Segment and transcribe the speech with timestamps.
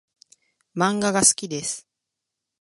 [0.75, 1.87] 漫画が好きです